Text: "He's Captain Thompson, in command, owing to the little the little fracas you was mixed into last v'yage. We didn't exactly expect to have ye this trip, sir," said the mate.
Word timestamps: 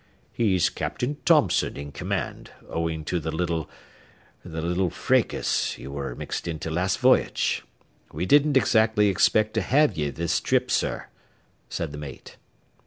"He's 0.33 0.71
Captain 0.71 1.17
Thompson, 1.25 1.77
in 1.77 1.91
command, 1.91 2.49
owing 2.67 3.05
to 3.05 3.19
the 3.19 3.29
little 3.31 3.69
the 4.43 4.59
little 4.59 4.89
fracas 4.89 5.77
you 5.77 5.91
was 5.91 6.17
mixed 6.17 6.47
into 6.47 6.71
last 6.71 6.99
v'yage. 6.99 7.61
We 8.11 8.25
didn't 8.25 8.57
exactly 8.57 9.09
expect 9.09 9.53
to 9.53 9.61
have 9.61 9.95
ye 9.95 10.09
this 10.09 10.39
trip, 10.41 10.71
sir," 10.71 11.05
said 11.69 11.91
the 11.91 11.99
mate. 11.99 12.37